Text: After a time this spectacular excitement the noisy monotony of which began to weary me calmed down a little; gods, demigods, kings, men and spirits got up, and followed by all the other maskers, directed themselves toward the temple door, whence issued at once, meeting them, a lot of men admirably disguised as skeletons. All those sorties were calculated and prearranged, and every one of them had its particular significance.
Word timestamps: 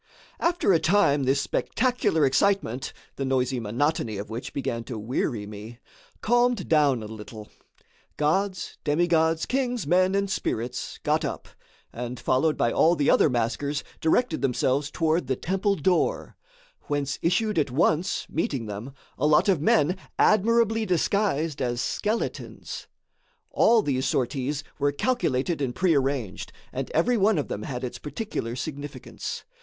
After 0.39 0.73
a 0.73 0.79
time 0.79 1.25
this 1.25 1.41
spectacular 1.41 2.25
excitement 2.25 2.91
the 3.17 3.23
noisy 3.23 3.59
monotony 3.59 4.17
of 4.17 4.31
which 4.31 4.51
began 4.51 4.83
to 4.85 4.97
weary 4.97 5.45
me 5.45 5.77
calmed 6.21 6.67
down 6.67 7.03
a 7.03 7.05
little; 7.05 7.49
gods, 8.17 8.79
demigods, 8.83 9.45
kings, 9.45 9.85
men 9.85 10.15
and 10.15 10.27
spirits 10.27 10.99
got 11.03 11.23
up, 11.23 11.47
and 11.93 12.19
followed 12.19 12.57
by 12.57 12.71
all 12.71 12.95
the 12.95 13.11
other 13.11 13.29
maskers, 13.29 13.83
directed 13.99 14.41
themselves 14.41 14.89
toward 14.89 15.27
the 15.27 15.35
temple 15.35 15.75
door, 15.75 16.35
whence 16.87 17.19
issued 17.21 17.59
at 17.59 17.69
once, 17.69 18.25
meeting 18.27 18.65
them, 18.65 18.93
a 19.19 19.27
lot 19.27 19.47
of 19.47 19.61
men 19.61 19.95
admirably 20.17 20.83
disguised 20.83 21.61
as 21.61 21.79
skeletons. 21.79 22.87
All 23.51 23.83
those 23.83 24.07
sorties 24.07 24.63
were 24.79 24.91
calculated 24.91 25.61
and 25.61 25.75
prearranged, 25.75 26.51
and 26.73 26.89
every 26.89 27.17
one 27.17 27.37
of 27.37 27.49
them 27.49 27.61
had 27.61 27.83
its 27.83 27.99
particular 27.99 28.55
significance. 28.55 29.43